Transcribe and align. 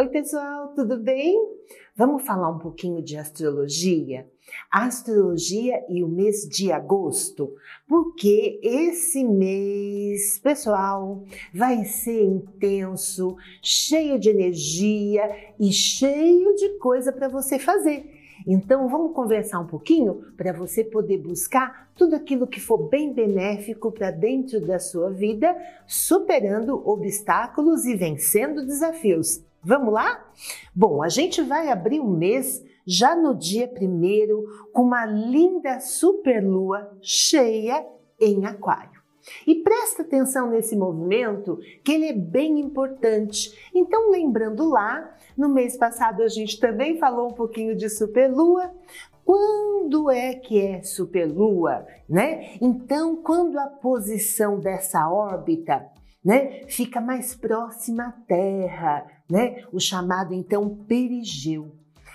Oi, 0.00 0.08
pessoal, 0.08 0.68
tudo 0.68 0.96
bem? 0.96 1.38
Vamos 1.94 2.22
falar 2.22 2.48
um 2.48 2.58
pouquinho 2.58 3.02
de 3.02 3.18
astrologia? 3.18 4.26
Astrologia 4.70 5.84
e 5.90 6.02
o 6.02 6.08
mês 6.08 6.48
de 6.48 6.72
agosto, 6.72 7.54
porque 7.86 8.58
esse 8.62 9.22
mês, 9.22 10.38
pessoal, 10.38 11.22
vai 11.52 11.84
ser 11.84 12.24
intenso, 12.24 13.36
cheio 13.62 14.18
de 14.18 14.30
energia 14.30 15.36
e 15.60 15.70
cheio 15.70 16.54
de 16.54 16.78
coisa 16.78 17.12
para 17.12 17.28
você 17.28 17.58
fazer. 17.58 18.10
Então, 18.46 18.88
vamos 18.88 19.12
conversar 19.12 19.60
um 19.60 19.66
pouquinho 19.66 20.32
para 20.34 20.50
você 20.50 20.82
poder 20.82 21.18
buscar 21.18 21.90
tudo 21.94 22.16
aquilo 22.16 22.46
que 22.46 22.58
for 22.58 22.88
bem 22.88 23.12
benéfico 23.12 23.92
para 23.92 24.10
dentro 24.10 24.62
da 24.62 24.78
sua 24.78 25.10
vida, 25.10 25.54
superando 25.86 26.88
obstáculos 26.88 27.84
e 27.84 27.94
vencendo 27.94 28.64
desafios. 28.64 29.44
Vamos 29.62 29.92
lá? 29.92 30.26
Bom, 30.74 31.02
a 31.02 31.08
gente 31.08 31.42
vai 31.42 31.68
abrir 31.68 32.00
o 32.00 32.08
mês 32.08 32.64
já 32.86 33.14
no 33.14 33.34
dia 33.34 33.68
primeiro 33.68 34.44
com 34.72 34.82
uma 34.82 35.04
linda 35.04 35.80
superlua 35.80 36.96
cheia 37.02 37.86
em 38.18 38.46
Aquário. 38.46 39.00
E 39.46 39.56
presta 39.56 40.02
atenção 40.02 40.50
nesse 40.50 40.74
movimento, 40.74 41.58
que 41.84 41.92
ele 41.92 42.06
é 42.06 42.12
bem 42.12 42.58
importante. 42.58 43.70
Então, 43.74 44.10
lembrando 44.10 44.68
lá, 44.68 45.14
no 45.36 45.48
mês 45.48 45.76
passado 45.76 46.22
a 46.22 46.28
gente 46.28 46.58
também 46.58 46.98
falou 46.98 47.28
um 47.28 47.34
pouquinho 47.34 47.76
de 47.76 47.88
superlua. 47.90 48.70
Quando 49.24 50.10
é 50.10 50.34
que 50.34 50.60
é 50.60 50.82
superlua, 50.82 51.86
né? 52.08 52.56
Então, 52.60 53.16
quando 53.16 53.58
a 53.58 53.66
posição 53.66 54.58
dessa 54.58 55.08
órbita 55.08 55.86
né, 56.24 56.62
fica 56.66 57.00
mais 57.00 57.34
próxima 57.34 58.08
à 58.08 58.12
Terra, 58.12 59.06
né, 59.30 59.64
o 59.72 59.78
chamado 59.78 60.34
então 60.34 60.68
perigeu. 60.88 61.72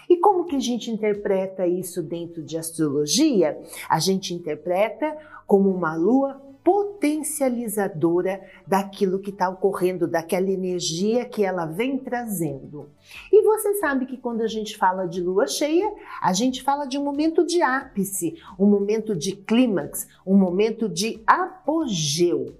E 0.10 0.18
como 0.18 0.46
que 0.46 0.56
a 0.56 0.60
gente 0.60 0.92
interpreta 0.92 1.66
isso 1.66 2.04
dentro 2.04 2.44
de 2.44 2.58
astrologia? 2.58 3.60
A 3.90 4.00
gente 4.00 4.34
interpreta 4.34 5.18
como 5.48 5.70
uma 5.70 5.96
lua 5.96 6.42
potencializadora 6.66 8.42
daquilo 8.66 9.20
que 9.20 9.30
está 9.30 9.48
ocorrendo, 9.48 10.08
daquela 10.08 10.50
energia 10.50 11.24
que 11.24 11.46
ela 11.46 11.68
vem 11.68 11.96
trazendo. 11.96 12.90
E 13.32 13.44
você 13.44 13.76
sabe 13.76 14.08
que 14.08 14.18
quando 14.18 14.42
a 14.42 14.48
gente 14.48 14.76
fala 14.76 15.06
de 15.06 15.22
lua 15.22 15.46
cheia, 15.46 15.94
a 16.20 16.34
gente 16.34 16.64
fala 16.64 16.86
de 16.86 16.98
um 16.98 17.04
momento 17.04 17.46
de 17.46 17.62
ápice, 17.62 18.36
um 18.58 18.66
momento 18.66 19.16
de 19.16 19.34
clímax, 19.34 20.08
um 20.26 20.36
momento 20.36 20.90
de 20.90 21.22
apogeu. 21.28 22.56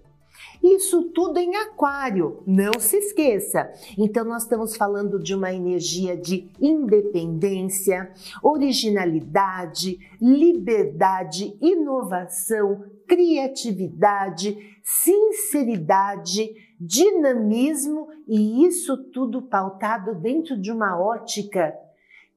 Isso 0.64 1.10
tudo 1.14 1.38
em 1.38 1.56
aquário, 1.56 2.44
não 2.46 2.80
se 2.80 2.98
esqueça. 2.98 3.72
Então, 3.98 4.26
nós 4.26 4.44
estamos 4.44 4.76
falando 4.76 5.20
de 5.20 5.34
uma 5.34 5.54
energia 5.54 6.16
de 6.18 6.50
independência, 6.60 8.12
originalidade, 8.42 9.98
liberdade, 10.22 11.58
inovação, 11.62 12.84
criatividade, 13.08 14.58
sinceridade, 14.84 16.50
dinamismo 16.80 18.08
e 18.28 18.66
isso 18.66 18.98
tudo 19.12 19.42
pautado 19.42 20.16
dentro 20.16 20.60
de 20.60 20.72
uma 20.72 21.00
ótica 21.00 21.74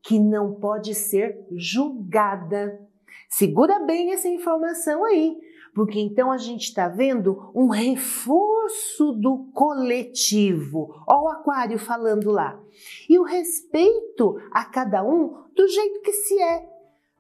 que 0.03 0.19
não 0.19 0.55
pode 0.55 0.95
ser 0.95 1.45
julgada. 1.53 2.81
Segura 3.29 3.81
bem 3.81 4.13
essa 4.13 4.29
informação 4.29 5.05
aí 5.05 5.37
porque 5.79 6.01
então 6.01 6.33
a 6.33 6.37
gente 6.37 6.65
está 6.65 6.89
vendo 6.89 7.53
um 7.55 7.69
reforço 7.69 9.13
do 9.13 9.49
coletivo. 9.55 10.93
Olha 11.07 11.21
o 11.21 11.29
Aquário 11.29 11.79
falando 11.79 12.33
lá. 12.33 12.61
E 13.09 13.17
o 13.17 13.23
respeito 13.23 14.41
a 14.51 14.65
cada 14.65 15.05
um 15.05 15.37
do 15.55 15.69
jeito 15.69 16.01
que 16.01 16.13
se 16.13 16.43
é. 16.43 16.69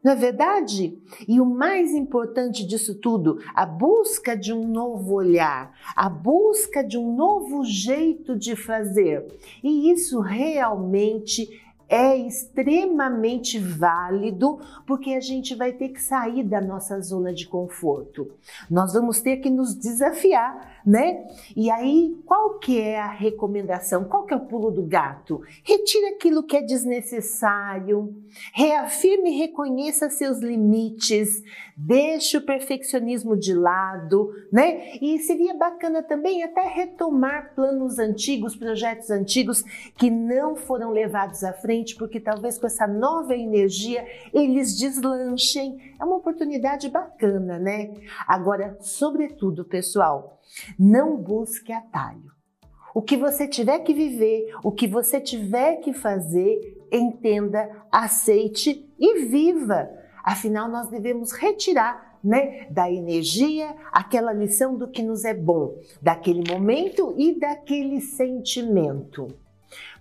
Não 0.02 0.10
é 0.10 0.16
verdade? 0.16 1.00
E 1.28 1.40
o 1.40 1.46
mais 1.46 1.92
importante 1.92 2.66
disso 2.66 2.96
tudo, 2.96 3.38
a 3.54 3.64
busca 3.64 4.36
de 4.36 4.52
um 4.52 4.66
novo 4.66 5.14
olhar, 5.14 5.72
a 5.94 6.08
busca 6.08 6.82
de 6.82 6.98
um 6.98 7.14
novo 7.14 7.64
jeito 7.64 8.36
de 8.36 8.56
fazer. 8.56 9.24
E 9.62 9.88
isso 9.92 10.18
realmente 10.18 11.48
é 11.88 12.16
extremamente 12.16 13.58
válido 13.58 14.60
porque 14.86 15.14
a 15.14 15.20
gente 15.20 15.54
vai 15.54 15.72
ter 15.72 15.88
que 15.88 16.00
sair 16.00 16.42
da 16.44 16.60
nossa 16.60 17.00
zona 17.00 17.32
de 17.32 17.46
conforto. 17.46 18.30
Nós 18.70 18.92
vamos 18.92 19.20
ter 19.22 19.38
que 19.38 19.48
nos 19.48 19.74
desafiar, 19.74 20.77
né? 20.84 21.26
E 21.56 21.70
aí, 21.70 22.16
qual 22.24 22.58
que 22.58 22.80
é 22.80 22.98
a 22.98 23.10
recomendação? 23.10 24.04
Qual 24.04 24.24
que 24.24 24.34
é 24.34 24.36
o 24.36 24.46
pulo 24.46 24.70
do 24.70 24.82
gato? 24.82 25.40
Retire 25.62 26.06
aquilo 26.06 26.42
que 26.42 26.56
é 26.56 26.62
desnecessário, 26.62 28.14
reafirme 28.52 29.30
e 29.30 29.38
reconheça 29.38 30.08
seus 30.10 30.38
limites, 30.38 31.42
deixe 31.76 32.36
o 32.36 32.42
perfeccionismo 32.42 33.36
de 33.36 33.54
lado, 33.54 34.32
né? 34.52 34.96
E 35.00 35.18
seria 35.18 35.54
bacana 35.54 36.02
também 36.02 36.42
até 36.42 36.62
retomar 36.62 37.54
planos 37.54 37.98
antigos, 37.98 38.56
projetos 38.56 39.10
antigos 39.10 39.62
que 39.96 40.10
não 40.10 40.56
foram 40.56 40.90
levados 40.90 41.44
à 41.44 41.52
frente 41.52 41.96
porque 41.96 42.20
talvez 42.20 42.58
com 42.58 42.66
essa 42.66 42.86
nova 42.86 43.34
energia 43.34 44.04
eles 44.32 44.76
deslanchem. 44.76 45.94
É 46.00 46.04
uma 46.04 46.16
oportunidade 46.16 46.88
bacana, 46.88 47.58
né? 47.58 47.94
Agora, 48.26 48.76
sobretudo, 48.80 49.64
pessoal, 49.64 50.37
não 50.78 51.16
busque 51.16 51.72
atalho. 51.72 52.32
O 52.94 53.02
que 53.02 53.16
você 53.16 53.46
tiver 53.46 53.78
que 53.80 53.94
viver, 53.94 54.54
o 54.64 54.72
que 54.72 54.86
você 54.86 55.20
tiver 55.20 55.76
que 55.76 55.92
fazer, 55.92 56.76
entenda, 56.90 57.70
aceite 57.92 58.88
e 58.98 59.24
viva. 59.26 59.88
Afinal, 60.24 60.68
nós 60.68 60.88
devemos 60.88 61.32
retirar 61.32 62.18
né, 62.22 62.66
da 62.70 62.90
energia 62.90 63.74
aquela 63.92 64.32
lição 64.32 64.76
do 64.76 64.88
que 64.88 65.02
nos 65.02 65.24
é 65.24 65.34
bom, 65.34 65.76
daquele 66.02 66.42
momento 66.50 67.14
e 67.16 67.38
daquele 67.38 68.00
sentimento. 68.00 69.28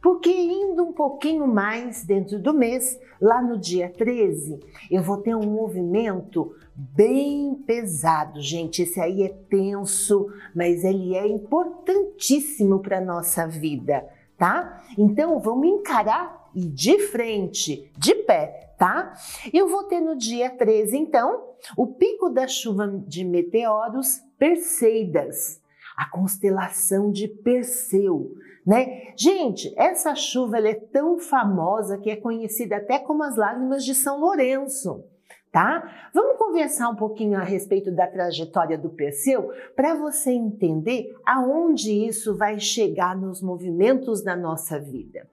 Porque 0.02 0.30
indo 0.30 0.84
um 0.84 0.94
pouquinho 0.94 1.48
mais 1.48 2.04
dentro 2.04 2.40
do 2.40 2.54
mês, 2.54 3.00
lá 3.22 3.42
no 3.42 3.58
dia 3.58 3.90
13, 3.90 4.60
eu 4.92 5.02
vou 5.02 5.18
ter 5.18 5.36
um 5.36 5.46
movimento 5.46 6.56
bem 6.76 7.56
pesado, 7.66 8.42
gente. 8.42 8.84
Esse 8.84 9.00
aí 9.00 9.24
é 9.24 9.30
tenso, 9.50 10.32
mas 10.56 10.84
ele 10.84 11.16
é 11.16 11.28
importantíssimo 11.28 12.80
para 12.80 13.02
nossa 13.02 13.48
vida, 13.48 14.08
tá? 14.38 14.84
Então 14.98 15.40
vamos 15.40 15.68
encarar 15.68 16.50
e 16.54 16.62
de 16.62 17.00
frente, 17.00 17.92
de 17.98 18.16
pé, 18.16 18.74
tá? 18.78 19.14
Eu 19.52 19.68
vou 19.68 19.84
ter 19.84 20.00
no 20.00 20.16
dia 20.16 20.50
13, 20.50 20.98
então, 20.98 21.44
o 21.76 21.88
pico 21.88 22.30
da 22.30 22.48
chuva 22.48 22.88
de 23.08 23.24
meteoros 23.24 24.22
Perseidas 24.38 25.60
a 25.98 26.08
constelação 26.08 27.12
de 27.12 27.28
Perseu, 27.28 28.36
né? 28.64 29.14
Gente, 29.18 29.74
essa 29.76 30.14
chuva 30.14 30.60
é 30.60 30.76
tão 30.76 31.18
famosa 31.18 31.98
que 31.98 32.12
é 32.12 32.16
conhecida 32.16 32.78
até 32.78 33.00
como 33.00 33.24
as 33.24 33.36
lágrimas 33.36 33.84
de 33.84 33.96
São 33.96 34.20
Lourenço. 34.20 35.04
Tá? 35.50 36.10
Vamos 36.14 36.38
conversar 36.38 36.90
um 36.90 36.96
pouquinho 36.96 37.40
a 37.40 37.44
respeito 37.44 37.90
da 37.90 38.06
trajetória 38.06 38.78
do 38.78 38.90
Perseu 38.90 39.50
para 39.76 39.96
você 39.96 40.30
entender 40.30 41.16
aonde 41.26 41.92
isso 41.92 42.38
vai 42.38 42.60
chegar 42.60 43.16
nos 43.18 43.42
movimentos 43.42 44.22
da 44.22 44.36
nossa 44.36 44.78
vida. 44.78 45.28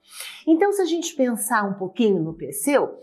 Então, 0.46 0.72
se 0.72 0.80
a 0.80 0.86
gente 0.86 1.14
pensar 1.14 1.68
um 1.68 1.74
pouquinho 1.74 2.22
no 2.22 2.32
Perseu, 2.32 2.96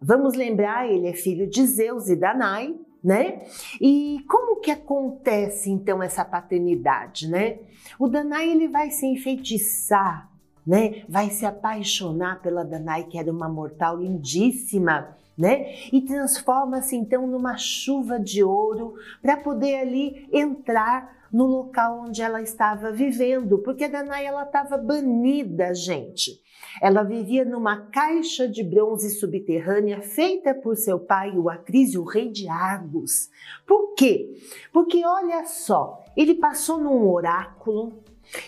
vamos 0.00 0.34
lembrar, 0.34 0.88
ele 0.88 1.08
é 1.08 1.14
filho 1.14 1.48
de 1.48 1.66
Zeus 1.66 2.08
e 2.08 2.14
Danai, 2.14 2.78
né? 3.02 3.42
E 3.80 4.24
como 4.28 4.60
que 4.60 4.70
acontece 4.70 5.70
então 5.70 6.02
essa 6.02 6.24
paternidade, 6.24 7.28
né? 7.28 7.58
O 7.98 8.08
Danai 8.08 8.50
ele 8.50 8.68
vai 8.68 8.90
se 8.90 9.06
enfeitiçar, 9.06 10.30
né? 10.66 11.02
Vai 11.08 11.30
se 11.30 11.46
apaixonar 11.46 12.40
pela 12.42 12.64
Danai, 12.64 13.04
que 13.04 13.18
era 13.18 13.30
uma 13.30 13.48
mortal 13.48 13.98
lindíssima, 13.98 15.16
né? 15.36 15.74
E 15.92 16.02
transforma-se 16.02 16.96
então 16.96 17.26
numa 17.26 17.56
chuva 17.56 18.20
de 18.20 18.44
ouro 18.44 18.94
para 19.22 19.36
poder 19.36 19.76
ali 19.76 20.28
entrar 20.32 21.19
no 21.32 21.46
local 21.46 22.04
onde 22.06 22.22
ela 22.22 22.42
estava 22.42 22.90
vivendo, 22.90 23.58
porque 23.58 23.84
a 23.84 23.88
Danai 23.88 24.26
ela 24.26 24.42
estava 24.42 24.76
banida, 24.76 25.74
gente. 25.74 26.40
Ela 26.80 27.02
vivia 27.02 27.44
numa 27.44 27.86
caixa 27.86 28.48
de 28.48 28.62
bronze 28.62 29.10
subterrânea 29.10 30.00
feita 30.02 30.54
por 30.54 30.76
seu 30.76 30.98
pai, 30.98 31.36
o 31.36 31.48
Acrísio, 31.48 32.04
rei 32.04 32.30
de 32.30 32.48
Argos. 32.48 33.28
Por 33.66 33.94
quê? 33.94 34.36
Porque 34.72 35.04
olha 35.04 35.46
só, 35.46 36.04
ele 36.16 36.34
passou 36.34 36.78
num 36.78 37.08
oráculo 37.08 38.02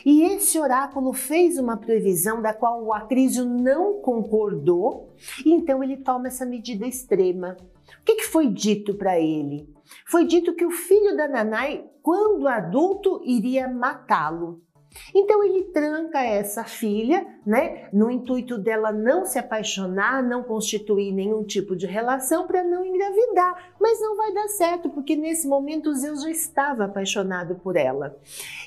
e 0.05 0.23
esse 0.23 0.58
oráculo 0.58 1.12
fez 1.12 1.58
uma 1.58 1.76
previsão 1.76 2.40
da 2.40 2.55
qual 2.55 2.84
o 2.84 2.93
Acrísio 2.93 3.44
não 3.44 3.94
concordou, 3.94 5.08
então 5.44 5.82
ele 5.82 5.96
toma 5.96 6.29
essa 6.29 6.46
medida 6.46 6.87
extrema. 6.87 7.56
O 8.00 8.05
que, 8.05 8.17
que 8.17 8.25
foi 8.25 8.49
dito 8.49 8.94
para 8.94 9.19
ele? 9.19 9.69
Foi 10.06 10.26
dito 10.26 10.54
que 10.54 10.64
o 10.64 10.70
filho 10.70 11.16
da 11.16 11.28
Nanai, 11.28 11.84
quando 12.02 12.48
adulto, 12.48 13.20
iria 13.24 13.68
matá-lo. 13.68 14.62
Então 15.14 15.42
ele 15.42 15.64
tranca 15.64 16.22
essa 16.22 16.64
filha, 16.64 17.26
né, 17.46 17.88
no 17.92 18.10
intuito 18.10 18.58
dela 18.58 18.92
não 18.92 19.24
se 19.24 19.38
apaixonar, 19.38 20.22
não 20.22 20.42
constituir 20.42 21.12
nenhum 21.12 21.44
tipo 21.44 21.74
de 21.74 21.86
relação 21.86 22.46
para 22.46 22.62
não 22.62 22.84
engravidar, 22.84 23.72
mas 23.80 24.00
não 24.00 24.16
vai 24.16 24.32
dar 24.32 24.48
certo 24.48 24.90
porque 24.90 25.16
nesse 25.16 25.48
momento 25.48 25.94
Zeus 25.94 26.22
já 26.22 26.30
estava 26.30 26.84
apaixonado 26.84 27.56
por 27.56 27.76
ela. 27.76 28.18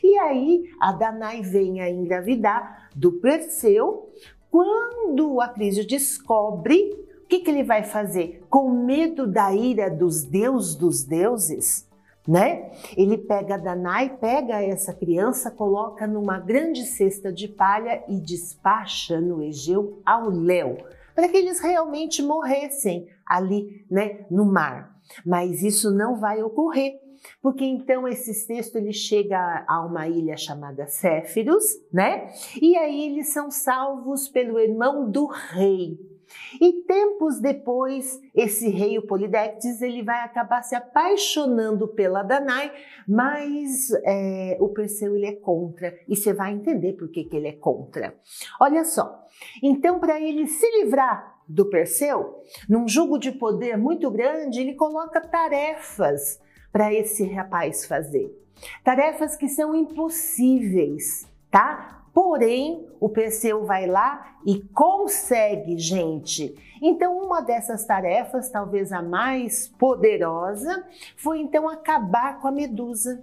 E 0.04 0.18
aí 0.20 0.64
a 0.80 0.92
Danai 0.92 1.42
vem 1.42 1.82
a 1.82 1.90
engravidar 1.90 2.90
do 2.96 3.14
Perseu. 3.14 4.12
Quando 4.50 5.42
a 5.42 5.50
Crisio 5.50 5.86
descobre, 5.86 7.05
o 7.26 7.28
que, 7.28 7.40
que 7.40 7.50
ele 7.50 7.64
vai 7.64 7.84
fazer? 7.84 8.46
Com 8.52 8.70
medo 8.70 9.26
da 9.26 9.52
ira 9.52 9.90
dos 9.90 10.24
deuses 10.24 10.76
dos 10.76 11.04
deuses, 11.04 11.90
né? 12.28 12.72
Ele 12.96 13.18
pega 13.18 13.58
Danai, 13.58 14.16
pega 14.16 14.62
essa 14.62 14.94
criança, 14.94 15.50
coloca 15.50 16.06
numa 16.06 16.40
grande 16.40 16.86
cesta 16.86 17.34
de 17.34 17.48
palha 17.48 18.04
e 18.08 18.20
despacha 18.20 19.20
no 19.20 19.42
Egeu 19.42 20.04
ao 20.06 20.30
Léo, 20.30 20.78
para 21.16 21.28
que 21.28 21.36
eles 21.36 21.60
realmente 21.60 22.22
morressem 22.22 23.08
ali, 23.26 23.84
né, 23.90 24.28
no 24.30 24.46
mar. 24.46 24.96
Mas 25.26 25.64
isso 25.64 25.90
não 25.90 26.18
vai 26.18 26.44
ocorrer, 26.44 26.94
porque 27.42 27.66
então 27.66 28.08
esse 28.08 28.46
texto 28.46 28.76
ele 28.76 28.94
chega 28.94 29.66
a 29.68 29.84
uma 29.84 30.08
ilha 30.08 30.38
chamada 30.38 30.86
Céfiros, 30.86 31.64
né? 31.92 32.32
E 32.62 32.78
aí 32.78 33.08
eles 33.08 33.34
são 33.34 33.50
salvos 33.50 34.30
pelo 34.30 34.60
irmão 34.60 35.10
do 35.10 35.26
rei. 35.26 36.15
E 36.60 36.84
tempos 36.84 37.40
depois, 37.40 38.20
esse 38.34 38.70
rei, 38.70 38.98
o 38.98 39.06
Polidectes, 39.06 39.82
ele 39.82 40.04
vai 40.04 40.24
acabar 40.24 40.62
se 40.62 40.76
apaixonando 40.76 41.88
pela 41.88 42.24
Danai, 42.24 42.72
mas 43.08 43.92
é, 44.04 44.58
o 44.60 44.70
Perseu 44.70 45.16
ele 45.16 45.26
é 45.28 45.36
contra, 45.36 45.98
e 46.08 46.16
você 46.16 46.34
vai 46.34 46.54
entender 46.54 46.94
por 46.94 47.10
que, 47.10 47.24
que 47.24 47.36
ele 47.36 47.48
é 47.48 47.54
contra. 47.54 48.16
Olha 48.60 48.84
só, 48.84 49.26
então 49.62 50.00
para 50.00 50.20
ele 50.20 50.48
se 50.48 50.70
livrar 50.80 51.36
do 51.48 51.70
Perseu, 51.70 52.44
num 52.68 52.88
jogo 52.88 53.18
de 53.18 53.32
poder 53.32 53.78
muito 53.78 54.10
grande, 54.10 54.60
ele 54.60 54.74
coloca 54.74 55.22
tarefas 55.22 56.40
para 56.72 56.94
esse 56.94 57.24
rapaz 57.26 57.86
fazer. 57.86 58.36
Tarefas 58.84 59.36
que 59.36 59.48
são 59.48 59.76
impossíveis, 59.76 61.28
tá? 61.52 61.95
Porém, 62.16 62.88
o 62.98 63.10
Perseu 63.10 63.66
vai 63.66 63.86
lá 63.86 64.38
e 64.46 64.62
consegue, 64.74 65.78
gente. 65.78 66.56
Então, 66.82 67.18
uma 67.18 67.42
dessas 67.42 67.86
tarefas, 67.86 68.50
talvez 68.50 68.94
a 68.94 69.02
mais 69.02 69.68
poderosa, 69.78 70.88
foi 71.18 71.42
então 71.42 71.68
acabar 71.68 72.40
com 72.40 72.48
a 72.48 72.52
Medusa. 72.54 73.22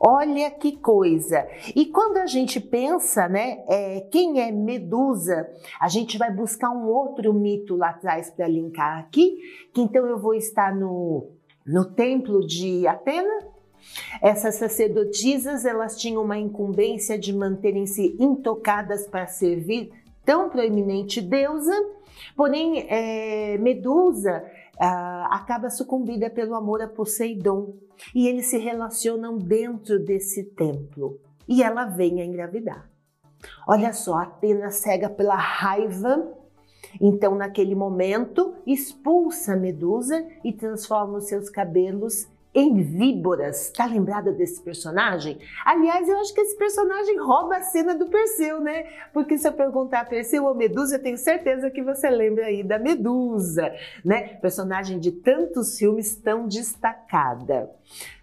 Olha 0.00 0.50
que 0.50 0.78
coisa! 0.78 1.46
E 1.76 1.84
quando 1.84 2.16
a 2.16 2.26
gente 2.26 2.58
pensa, 2.58 3.28
né, 3.28 3.62
é, 3.68 4.00
quem 4.10 4.40
é 4.40 4.50
Medusa, 4.50 5.50
a 5.78 5.88
gente 5.88 6.16
vai 6.16 6.32
buscar 6.32 6.70
um 6.70 6.86
outro 6.88 7.34
mito 7.34 7.76
lá 7.76 7.90
atrás 7.90 8.30
para 8.30 8.48
linkar 8.48 8.98
aqui, 8.98 9.36
que 9.74 9.82
então 9.82 10.06
eu 10.06 10.18
vou 10.18 10.34
estar 10.34 10.74
no, 10.74 11.28
no 11.66 11.84
templo 11.84 12.40
de 12.40 12.86
Atena, 12.86 13.52
essas 14.20 14.56
sacerdotisas 14.56 15.64
elas 15.64 15.96
tinham 15.96 16.22
uma 16.22 16.38
incumbência 16.38 17.18
de 17.18 17.32
manterem-se 17.32 18.16
intocadas 18.18 19.06
para 19.06 19.26
servir 19.26 19.90
tão 20.24 20.48
proeminente 20.48 21.20
deusa, 21.20 21.74
porém 22.36 22.86
é, 22.88 23.58
Medusa 23.58 24.44
ah, 24.78 25.28
acaba 25.30 25.70
sucumbida 25.70 26.30
pelo 26.30 26.54
amor 26.54 26.82
a 26.82 26.88
Poseidon. 26.88 27.74
E 28.14 28.26
eles 28.26 28.46
se 28.46 28.58
relacionam 28.58 29.38
dentro 29.38 29.98
desse 29.98 30.42
templo. 30.42 31.20
E 31.46 31.62
ela 31.62 31.84
vem 31.84 32.20
a 32.20 32.24
engravidar. 32.24 32.90
Olha 33.66 33.92
só, 33.92 34.14
Atena 34.14 34.70
cega 34.70 35.08
pela 35.08 35.36
raiva. 35.36 36.32
Então, 37.00 37.34
naquele 37.34 37.74
momento, 37.74 38.54
expulsa 38.66 39.56
Medusa 39.56 40.26
e 40.44 40.52
transforma 40.52 41.18
os 41.18 41.28
seus 41.28 41.48
cabelos 41.48 42.28
em 42.54 42.82
víboras. 42.82 43.70
Tá 43.70 43.86
lembrada 43.86 44.32
desse 44.32 44.60
personagem? 44.62 45.38
Aliás, 45.64 46.08
eu 46.08 46.18
acho 46.18 46.34
que 46.34 46.40
esse 46.40 46.56
personagem 46.56 47.18
rouba 47.18 47.56
a 47.56 47.62
cena 47.62 47.94
do 47.94 48.06
Perseu, 48.06 48.60
né? 48.60 48.86
Porque 49.12 49.38
se 49.38 49.48
eu 49.48 49.52
perguntar 49.52 50.08
Perseu 50.08 50.44
ou 50.44 50.54
Medusa, 50.54 50.96
eu 50.96 51.02
tenho 51.02 51.16
certeza 51.16 51.70
que 51.70 51.82
você 51.82 52.10
lembra 52.10 52.46
aí 52.46 52.62
da 52.62 52.78
Medusa, 52.78 53.74
né? 54.04 54.34
Personagem 54.36 54.98
de 54.98 55.12
tantos 55.12 55.78
filmes 55.78 56.14
tão 56.16 56.46
destacada. 56.46 57.70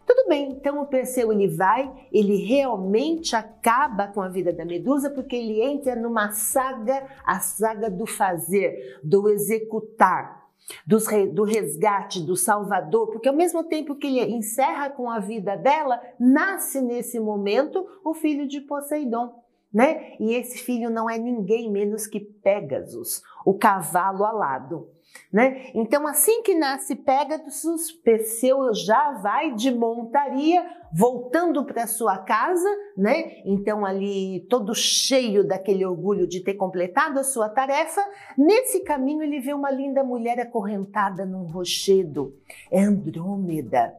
Tudo 0.06 0.28
bem, 0.28 0.50
então 0.54 0.82
o 0.82 0.88
Perseu 0.88 1.32
ele 1.32 1.48
vai, 1.48 1.92
ele 2.12 2.36
realmente 2.38 3.36
acaba 3.36 4.08
com 4.08 4.22
a 4.22 4.28
vida 4.28 4.52
da 4.52 4.66
Medusa 4.66 5.12
porque 5.12 5.36
ele 5.36 5.62
entra 5.62 5.96
numa 5.96 6.32
saga, 6.32 7.06
a 7.24 7.40
saga 7.40 7.92
do 7.92 8.08
fazer, 8.08 9.00
do 9.04 9.30
executar 9.30 10.39
do 10.86 11.44
resgate, 11.44 12.22
do 12.22 12.36
Salvador, 12.36 13.08
porque 13.08 13.28
ao 13.28 13.36
mesmo 13.36 13.64
tempo 13.64 13.96
que 13.96 14.20
ele 14.20 14.34
encerra 14.34 14.90
com 14.90 15.10
a 15.10 15.20
vida 15.20 15.56
dela, 15.56 16.02
nasce 16.20 16.82
nesse 16.82 17.20
momento 17.20 17.88
o 18.04 18.14
filho 18.14 18.48
de 18.48 18.62
Poseidon. 18.62 19.44
Né? 19.72 20.16
E 20.20 20.34
esse 20.34 20.58
filho 20.58 20.90
não 20.90 21.08
é 21.10 21.18
ninguém 21.18 21.72
menos 21.72 22.08
que 22.08 22.20
Pégasus, 22.20 23.22
o 23.46 23.54
cavalo 23.54 24.26
alado. 24.26 24.90
Né? 25.32 25.70
Então, 25.76 26.08
assim 26.08 26.42
que 26.42 26.56
nasce 26.56 26.96
Pegasus, 26.96 27.92
Perseu 27.92 28.74
já 28.74 29.14
vai 29.14 29.54
de 29.54 29.72
montaria 29.72 30.66
voltando 30.94 31.66
para 31.66 31.88
sua 31.88 32.18
casa, 32.18 32.70
né? 32.98 33.42
Então 33.46 33.86
ali 33.86 34.46
todo 34.50 34.74
cheio 34.74 35.48
daquele 35.48 35.86
orgulho 35.86 36.28
de 36.28 36.42
ter 36.42 36.56
completado 36.56 37.20
a 37.20 37.24
sua 37.24 37.50
tarefa, 37.50 38.02
nesse 38.38 38.82
caminho 38.82 39.24
ele 39.24 39.40
vê 39.40 39.54
uma 39.54 39.72
linda 39.72 40.04
mulher 40.04 40.40
acorrentada 40.40 41.26
num 41.26 41.44
rochedo, 41.44 42.36
é 42.72 42.82
Andrômeda. 42.82 43.94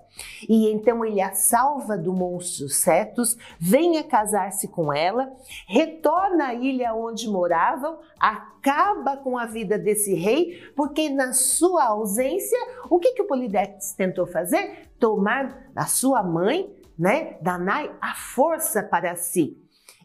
E 0.49 0.71
então 0.73 1.05
ele 1.05 1.21
a 1.21 1.33
salva 1.33 1.97
do 1.97 2.13
monstro 2.13 2.69
Cetus, 2.69 3.37
vem 3.59 3.99
a 3.99 4.05
casar-se 4.05 4.69
com 4.69 4.93
ela, 4.93 5.33
retorna 5.67 6.49
à 6.49 6.55
ilha 6.55 6.95
onde 6.95 7.29
moravam, 7.29 7.99
acaba 8.19 9.17
com 9.17 9.39
a 9.39 9.47
vida 9.47 9.79
desse 9.79 10.15
rei, 10.15 10.61
porque 10.75 11.09
na 11.09 11.33
sua 11.33 11.85
ausência, 11.85 12.59
o 12.91 12.99
que 12.99 13.13
que 13.13 13.23
o 13.23 13.27
Polidectes 13.27 13.93
tentou 13.95 14.27
fazer? 14.27 14.91
Tomar 14.99 15.71
a 15.75 15.87
sua 15.87 16.23
mãe 16.23 16.71
né, 17.01 17.39
Danai 17.41 17.91
a 17.99 18.15
força 18.15 18.83
para 18.83 19.17
si. 19.17 19.57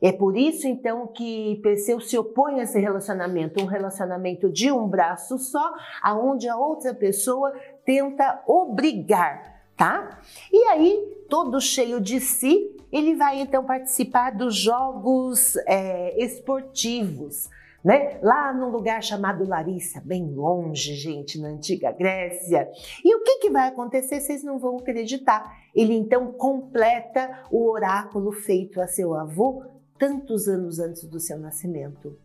É 0.02 0.14
por 0.14 0.38
isso 0.38 0.66
então 0.66 1.08
que 1.08 1.60
Perseu 1.62 2.00
se 2.00 2.18
opõe 2.18 2.60
a 2.60 2.64
esse 2.64 2.80
relacionamento, 2.80 3.62
um 3.62 3.68
relacionamento 3.68 4.50
de 4.50 4.72
um 4.72 4.88
braço 4.88 5.38
só, 5.38 5.74
aonde 6.02 6.48
a 6.48 6.56
outra 6.56 6.94
pessoa 6.94 7.54
tenta 7.86 8.42
obrigar, 8.48 9.62
tá? 9.76 10.22
E 10.52 10.58
aí, 10.68 11.26
todo 11.30 11.60
cheio 11.60 12.00
de 12.00 12.20
si, 12.22 12.76
ele 12.92 13.16
vai 13.16 13.42
então 13.42 13.64
participar 13.66 14.32
dos 14.32 14.56
jogos 14.56 15.56
é, 15.68 16.24
esportivos 16.24 17.50
né? 17.86 18.20
Lá 18.24 18.52
num 18.52 18.70
lugar 18.70 19.04
chamado 19.04 19.48
Larissa, 19.48 20.02
bem 20.04 20.34
longe, 20.34 20.96
gente, 20.96 21.40
na 21.40 21.50
antiga 21.50 21.92
Grécia. 21.92 22.68
E 23.04 23.16
o 23.16 23.22
que, 23.22 23.38
que 23.38 23.52
vai 23.52 23.70
acontecer? 23.70 24.20
Vocês 24.20 24.44
não 24.44 24.58
vão 24.58 24.78
acreditar. 24.78 25.56
Ele 25.76 25.94
então 25.94 26.32
completa 26.34 27.44
o 27.52 27.70
oráculo 27.70 28.32
feito 28.32 28.82
a 28.82 28.88
seu 28.88 29.14
avô 29.14 29.64
tantos 30.00 30.48
anos 30.48 30.80
antes 30.80 31.04
do 31.04 31.20
seu 31.20 31.38
nascimento. 31.38 32.18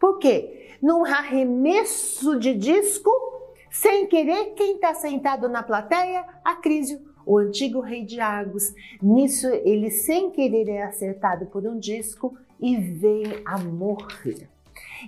Por 0.00 0.18
quê? 0.18 0.76
Num 0.82 1.04
arremesso 1.04 2.36
de 2.40 2.52
disco, 2.52 3.10
sem 3.70 4.08
querer, 4.08 4.54
quem 4.54 4.74
está 4.74 4.92
sentado 4.92 5.48
na 5.48 5.62
plateia? 5.62 6.26
Acrísio, 6.44 7.00
o 7.24 7.38
antigo 7.38 7.78
rei 7.78 8.04
de 8.04 8.18
Argos. 8.18 8.74
Nisso, 9.00 9.46
ele 9.46 9.88
sem 9.88 10.32
querer 10.32 10.68
é 10.68 10.82
acertado 10.82 11.46
por 11.46 11.64
um 11.64 11.78
disco 11.78 12.36
e 12.58 12.76
vem 12.76 13.22
a 13.44 13.56
morrer. 13.56 14.55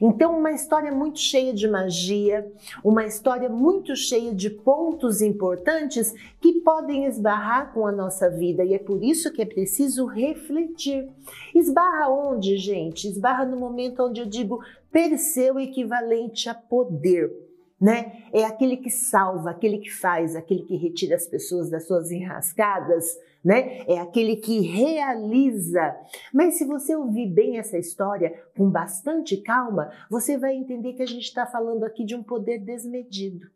Então, 0.01 0.39
uma 0.39 0.53
história 0.53 0.93
muito 0.93 1.19
cheia 1.19 1.53
de 1.53 1.67
magia, 1.67 2.51
uma 2.85 3.05
história 3.05 3.49
muito 3.49 3.97
cheia 3.97 4.35
de 4.35 4.51
pontos 4.51 5.21
importantes 5.21 6.15
que 6.41 6.61
podem 6.61 7.07
esbarrar 7.07 7.73
com 7.73 7.87
a 7.87 7.93
nossa 7.93 8.29
vida 8.29 8.65
e 8.65 8.75
é 8.75 8.79
por 8.79 9.03
isso 9.03 9.33
que 9.33 9.43
é 9.43 9.47
preciso 9.47 10.07
refletir. 10.07 11.09
Esbarra 11.55 12.09
onde, 12.09 12.57
gente? 12.57 13.09
Esbarra 13.09 13.45
no 13.45 13.57
momento 13.57 14.03
onde 14.03 14.21
eu 14.21 14.27
digo 14.27 14.61
Perseu 14.91 15.59
equivalente 15.61 16.49
a 16.49 16.55
poder 16.55 17.48
né? 17.81 18.25
É 18.33 18.45
aquele 18.45 18.77
que 18.77 18.91
salva, 18.91 19.51
aquele 19.51 19.79
que 19.79 19.91
faz, 19.91 20.35
aquele 20.35 20.63
que 20.63 20.77
retira 20.77 21.15
as 21.15 21.27
pessoas 21.27 21.71
das 21.71 21.87
suas 21.87 22.11
enrascadas, 22.11 23.17
né? 23.45 23.85
É 23.87 23.99
aquele 23.99 24.37
que 24.37 24.61
realiza. 24.61 25.95
Mas 26.33 26.59
se 26.59 26.65
você 26.65 26.97
ouvir 26.97 27.27
bem 27.27 27.59
essa 27.59 27.79
história 27.79 28.35
com 28.57 28.69
bastante 28.69 29.37
calma, 29.39 29.91
você 30.11 30.37
vai 30.37 30.55
entender 30.55 30.95
que 30.95 31.03
a 31.03 31.07
gente 31.07 31.25
está 31.25 31.47
falando 31.47 31.85
aqui 31.85 32.05
de 32.05 32.17
um 32.17 32.23
poder 32.23 32.59
desmedido, 32.59 33.47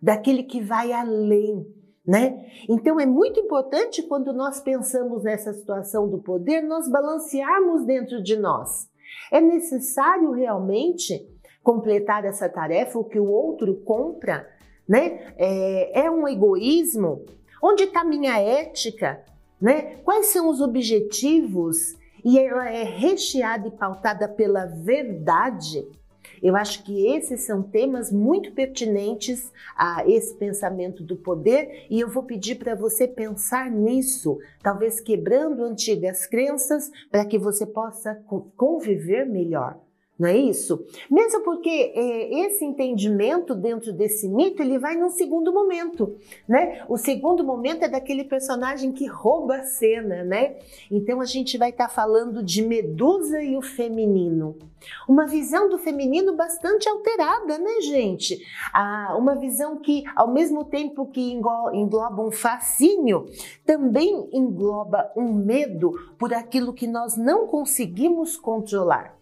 daquele 0.00 0.44
que 0.44 0.60
vai 0.60 0.92
além, 0.92 1.66
né? 2.06 2.46
Então 2.68 3.00
é 3.00 3.06
muito 3.06 3.40
importante 3.40 4.02
quando 4.02 4.32
nós 4.32 4.60
pensamos 4.60 5.24
nessa 5.24 5.52
situação 5.52 6.08
do 6.08 6.22
poder, 6.22 6.62
nós 6.62 6.88
balancearmos 6.88 7.84
dentro 7.84 8.22
de 8.22 8.36
nós. 8.36 8.88
É 9.30 9.40
necessário 9.40 10.30
realmente 10.30 11.31
completar 11.62 12.24
essa 12.24 12.48
tarefa, 12.48 12.98
o 12.98 13.04
que 13.04 13.18
o 13.18 13.30
outro 13.30 13.74
compra, 13.84 14.48
né? 14.88 15.32
É, 15.36 16.02
é 16.04 16.10
um 16.10 16.26
egoísmo. 16.26 17.24
Onde 17.62 17.84
está 17.84 18.04
minha 18.04 18.38
ética? 18.38 19.22
Né? 19.60 19.96
Quais 20.04 20.26
são 20.26 20.48
os 20.48 20.60
objetivos? 20.60 21.96
E 22.24 22.38
ela 22.38 22.68
é 22.68 22.82
recheada 22.82 23.68
e 23.68 23.70
pautada 23.70 24.28
pela 24.28 24.66
verdade. 24.66 25.86
Eu 26.42 26.56
acho 26.56 26.82
que 26.82 27.06
esses 27.06 27.42
são 27.42 27.62
temas 27.62 28.10
muito 28.10 28.52
pertinentes 28.52 29.52
a 29.76 30.04
esse 30.08 30.34
pensamento 30.34 31.04
do 31.04 31.16
poder 31.16 31.86
e 31.88 32.00
eu 32.00 32.08
vou 32.08 32.24
pedir 32.24 32.56
para 32.56 32.74
você 32.74 33.06
pensar 33.06 33.70
nisso, 33.70 34.38
talvez 34.60 35.00
quebrando 35.00 35.62
antigas 35.62 36.26
crenças 36.26 36.90
para 37.10 37.24
que 37.24 37.38
você 37.38 37.64
possa 37.64 38.20
conviver 38.56 39.24
melhor 39.24 39.78
não 40.18 40.28
é 40.28 40.36
isso? 40.36 40.84
Mesmo 41.10 41.42
porque 41.42 41.70
é, 41.70 42.46
esse 42.46 42.64
entendimento 42.64 43.54
dentro 43.54 43.92
desse 43.92 44.28
mito 44.28 44.62
ele 44.62 44.78
vai 44.78 44.94
num 44.94 45.10
segundo 45.10 45.52
momento, 45.52 46.16
né? 46.46 46.84
O 46.88 46.98
segundo 46.98 47.42
momento 47.42 47.84
é 47.84 47.88
daquele 47.88 48.24
personagem 48.24 48.92
que 48.92 49.06
rouba 49.06 49.56
a 49.56 49.64
cena, 49.64 50.22
né? 50.22 50.56
Então 50.90 51.20
a 51.20 51.24
gente 51.24 51.56
vai 51.56 51.70
estar 51.70 51.88
tá 51.88 51.94
falando 51.94 52.42
de 52.42 52.62
Medusa 52.62 53.42
e 53.42 53.56
o 53.56 53.62
feminino. 53.62 54.56
Uma 55.08 55.26
visão 55.26 55.68
do 55.68 55.78
feminino 55.78 56.36
bastante 56.36 56.88
alterada, 56.88 57.56
né, 57.56 57.80
gente? 57.80 58.38
Ah, 58.72 59.16
uma 59.18 59.34
visão 59.34 59.78
que, 59.78 60.04
ao 60.14 60.30
mesmo 60.30 60.64
tempo 60.64 61.06
que 61.06 61.32
engloba 61.32 62.22
um 62.22 62.30
fascínio, 62.30 63.26
também 63.64 64.28
engloba 64.32 65.10
um 65.16 65.32
medo 65.32 65.92
por 66.18 66.34
aquilo 66.34 66.74
que 66.74 66.86
nós 66.86 67.16
não 67.16 67.46
conseguimos 67.46 68.36
controlar 68.36 69.21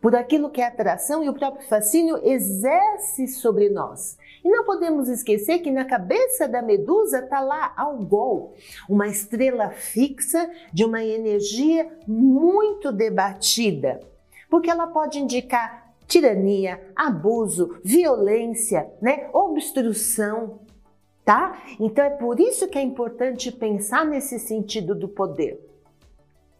por 0.00 0.14
aquilo 0.14 0.50
que 0.50 0.60
é 0.60 0.66
atração 0.66 1.22
e 1.22 1.28
o 1.28 1.34
próprio 1.34 1.66
fascínio 1.68 2.20
exerce 2.22 3.28
sobre 3.28 3.68
nós. 3.68 4.18
E 4.44 4.48
não 4.48 4.64
podemos 4.64 5.08
esquecer 5.08 5.58
que 5.58 5.70
na 5.70 5.84
cabeça 5.84 6.48
da 6.48 6.62
medusa 6.62 7.20
está 7.20 7.40
lá 7.40 7.72
Algol, 7.76 8.54
uma 8.88 9.08
estrela 9.08 9.70
fixa 9.70 10.50
de 10.72 10.84
uma 10.84 11.04
energia 11.04 11.90
muito 12.06 12.90
debatida, 12.90 14.00
porque 14.48 14.70
ela 14.70 14.86
pode 14.86 15.18
indicar 15.18 15.90
tirania, 16.06 16.82
abuso, 16.96 17.78
violência, 17.84 18.90
né, 19.00 19.30
obstrução, 19.32 20.60
tá? 21.24 21.62
Então 21.78 22.04
é 22.04 22.10
por 22.10 22.40
isso 22.40 22.66
que 22.66 22.78
é 22.78 22.82
importante 22.82 23.52
pensar 23.52 24.04
nesse 24.04 24.40
sentido 24.40 24.94
do 24.94 25.08
poder 25.08 25.69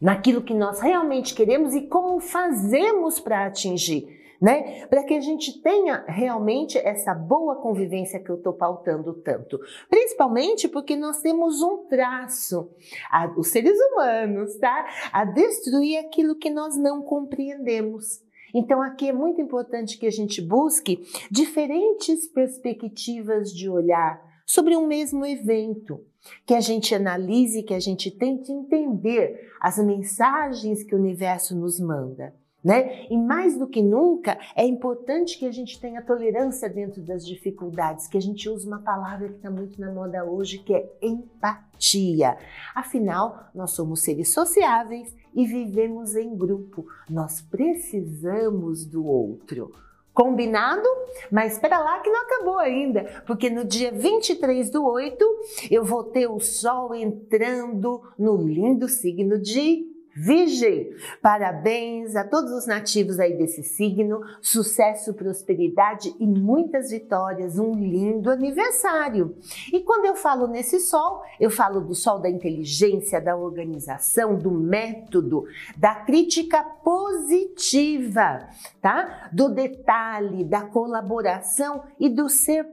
naquilo 0.01 0.43
que 0.43 0.55
nós 0.55 0.81
realmente 0.81 1.35
queremos 1.35 1.75
e 1.75 1.83
como 1.83 2.21
fazemos 2.21 3.21
para 3.21 3.47
atingir. 3.47 4.19
Né? 4.41 4.87
Para 4.87 5.05
que 5.05 5.13
a 5.13 5.21
gente 5.21 5.61
tenha 5.61 6.03
realmente 6.09 6.79
essa 6.79 7.13
boa 7.13 7.57
convivência 7.57 8.19
que 8.19 8.31
eu 8.31 8.37
estou 8.37 8.55
pautando 8.55 9.13
tanto. 9.13 9.61
Principalmente 9.91 10.67
porque 10.67 10.97
nós 10.97 11.21
temos 11.21 11.61
um 11.61 11.85
traço, 11.85 12.71
a, 13.11 13.31
os 13.37 13.49
seres 13.49 13.79
humanos, 13.79 14.57
tá? 14.57 14.87
A 15.13 15.27
destruir 15.27 15.99
aquilo 15.99 16.37
que 16.37 16.49
nós 16.49 16.75
não 16.75 17.03
compreendemos. 17.03 18.23
Então, 18.55 18.81
aqui 18.81 19.11
é 19.11 19.13
muito 19.13 19.43
importante 19.43 19.99
que 19.99 20.07
a 20.07 20.11
gente 20.11 20.41
busque 20.41 21.07
diferentes 21.31 22.27
perspectivas 22.27 23.53
de 23.53 23.69
olhar 23.69 24.30
sobre 24.51 24.77
um 24.77 24.85
mesmo 24.85 25.25
evento 25.25 26.05
que 26.45 26.55
a 26.55 26.61
gente 26.61 26.93
analise, 26.93 27.63
que 27.63 27.73
a 27.73 27.79
gente 27.79 28.11
tente 28.11 28.51
entender 28.51 29.49
as 29.61 29.79
mensagens 29.79 30.83
que 30.83 30.93
o 30.93 30.99
universo 30.99 31.55
nos 31.57 31.79
manda. 31.79 32.35
Né? 32.63 33.07
E 33.09 33.17
mais 33.17 33.57
do 33.57 33.69
que 33.69 33.81
nunca, 33.81 34.37
é 34.57 34.67
importante 34.67 35.39
que 35.39 35.47
a 35.47 35.53
gente 35.53 35.81
tenha 35.81 36.03
tolerância 36.03 36.69
dentro 36.69 37.01
das 37.01 37.25
dificuldades, 37.25 38.09
que 38.09 38.19
a 38.19 38.21
gente 38.21 38.49
use 38.49 38.67
uma 38.67 38.81
palavra 38.81 39.29
que 39.29 39.37
está 39.37 39.49
muito 39.49 39.81
na 39.81 39.93
moda 39.93 40.25
hoje, 40.25 40.59
que 40.59 40.75
é 40.75 40.93
empatia. 41.01 42.37
Afinal, 42.75 43.51
nós 43.55 43.71
somos 43.71 44.03
seres 44.03 44.35
sociáveis 44.35 45.15
e 45.33 45.47
vivemos 45.47 46.17
em 46.17 46.37
grupo. 46.37 46.85
Nós 47.09 47.41
precisamos 47.41 48.85
do 48.85 49.07
outro. 49.07 49.73
Combinado? 50.13 50.89
Mas 51.31 51.53
espera 51.53 51.79
lá 51.79 52.01
que 52.01 52.11
não 52.11 52.23
acabou 52.23 52.59
ainda, 52.59 53.23
porque 53.27 53.49
no 53.49 53.65
dia 53.65 53.93
23 53.93 54.71
do 54.71 54.85
8 54.85 55.25
eu 55.71 55.85
vou 55.85 56.05
ter 56.05 56.29
o 56.29 56.41
Sol 56.41 56.95
entrando 56.95 58.03
no 58.19 58.37
lindo 58.37 58.89
signo 58.89 59.39
de 59.39 59.90
Virgem, 60.23 60.95
parabéns 61.23 62.15
a 62.15 62.23
todos 62.23 62.53
os 62.53 62.67
nativos 62.67 63.19
aí 63.19 63.39
desse 63.39 63.63
signo, 63.63 64.21
sucesso, 64.43 65.15
prosperidade 65.15 66.15
e 66.21 66.27
muitas 66.27 66.91
vitórias, 66.91 67.59
um 67.59 67.73
lindo 67.73 68.31
aniversário. 68.31 69.35
E 69.73 69.81
quando 69.81 70.05
eu 70.05 70.15
falo 70.15 70.47
nesse 70.47 70.79
sol, 70.79 71.23
eu 71.41 71.51
falo 71.51 71.81
do 71.81 71.95
sol 71.95 72.19
da 72.19 72.29
inteligência, 72.29 73.19
da 73.19 73.35
organização, 73.35 74.37
do 74.37 74.51
método, 74.51 75.47
da 75.75 75.95
crítica 75.95 76.63
positiva, 76.85 78.47
tá? 78.83 79.31
Do 79.33 79.49
detalhe, 79.49 80.45
da 80.45 80.61
colaboração 80.61 81.85
e 81.99 82.11
do 82.11 82.29
ser 82.29 82.67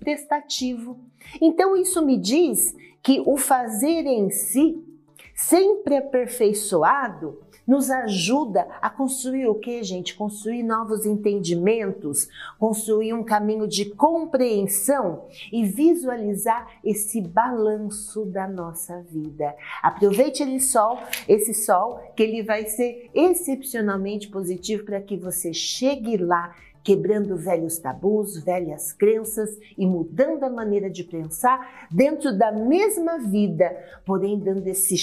prestativo. 0.00 0.98
Então 1.38 1.76
isso 1.76 2.02
me 2.02 2.16
diz 2.16 2.74
que 3.02 3.22
o 3.26 3.36
fazer 3.36 4.06
em 4.06 4.30
si 4.30 4.93
sempre 5.34 5.96
aperfeiçoado, 5.96 7.40
nos 7.66 7.90
ajuda 7.90 8.68
a 8.80 8.90
construir 8.90 9.48
o 9.48 9.54
que, 9.54 9.82
gente? 9.82 10.14
Construir 10.14 10.62
novos 10.62 11.06
entendimentos, 11.06 12.28
construir 12.58 13.14
um 13.14 13.24
caminho 13.24 13.66
de 13.66 13.86
compreensão 13.86 15.24
e 15.50 15.64
visualizar 15.64 16.78
esse 16.84 17.20
balanço 17.20 18.24
da 18.26 18.46
nossa 18.46 19.00
vida. 19.02 19.54
Aproveite 19.82 20.42
esse 20.42 20.60
sol, 20.60 20.98
esse 21.26 21.54
sol, 21.54 22.00
que 22.14 22.22
ele 22.22 22.42
vai 22.42 22.66
ser 22.66 23.10
excepcionalmente 23.14 24.28
positivo 24.28 24.84
para 24.84 25.00
que 25.00 25.16
você 25.16 25.52
chegue 25.52 26.16
lá 26.18 26.54
quebrando 26.84 27.34
velhos 27.34 27.78
tabus, 27.78 28.36
velhas 28.36 28.92
crenças 28.92 29.58
e 29.76 29.86
mudando 29.86 30.44
a 30.44 30.50
maneira 30.50 30.90
de 30.90 31.02
pensar 31.02 31.88
dentro 31.90 32.36
da 32.36 32.52
mesma 32.52 33.18
vida, 33.18 33.74
porém 34.04 34.38
dando 34.38 34.66
esse, 34.66 34.94